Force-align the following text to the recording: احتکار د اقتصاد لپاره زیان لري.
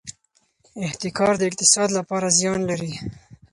احتکار 0.85 1.33
د 1.37 1.41
اقتصاد 1.49 1.89
لپاره 1.97 2.27
زیان 2.37 2.59
لري. 2.69 2.93